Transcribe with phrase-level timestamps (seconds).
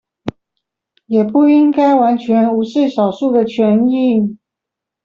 [1.05, 4.39] 也不應該完全無視少數的權益